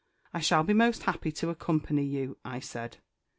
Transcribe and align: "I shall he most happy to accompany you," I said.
"I 0.33 0.39
shall 0.39 0.63
he 0.63 0.73
most 0.73 1.03
happy 1.03 1.31
to 1.33 1.51
accompany 1.51 2.03
you," 2.03 2.39
I 2.43 2.59
said. 2.59 2.97